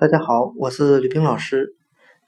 [0.00, 1.74] 大家好，我是吕冰老师。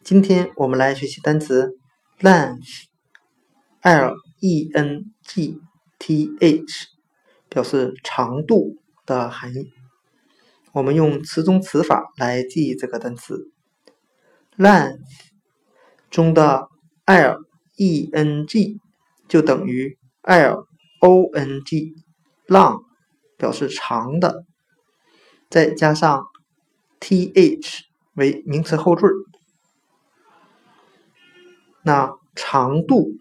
[0.03, 1.79] 今天我们来学习单词
[2.19, 5.61] length，l e n g
[5.97, 6.89] t h，
[7.49, 8.75] 表示长度
[9.07, 9.71] 的含义。
[10.73, 13.53] 我们用词中词法来记忆这个单词
[14.59, 14.99] length
[16.11, 16.67] 中的
[17.05, 17.39] l
[17.77, 18.81] e n g
[19.29, 20.67] 就等于 l
[21.03, 22.83] o n g，long
[23.37, 24.45] 表示长的，
[25.49, 26.30] 再加上。
[27.01, 27.81] Th
[28.15, 29.09] 为名词后缀，
[31.83, 33.15] 那长度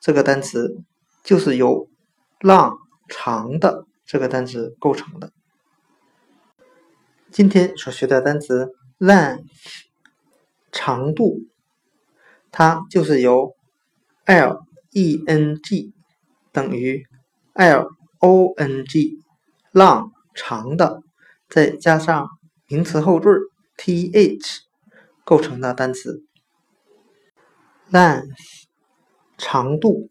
[0.00, 0.82] 这个单词
[1.22, 1.88] 就是由
[2.40, 5.30] long 长的这个单词构成的。
[7.30, 9.44] 今天所学的单词 length
[10.72, 11.42] 长度，
[12.50, 13.54] 它就是由
[14.24, 15.92] l e n g
[16.52, 17.06] 等于
[17.52, 19.20] l o n g
[19.72, 21.02] long 长的，
[21.48, 22.28] 再加上。
[22.68, 23.30] 名词后缀
[23.76, 24.58] th
[25.24, 26.24] 构成的单词
[27.90, 28.66] ，length
[29.38, 30.10] 长度。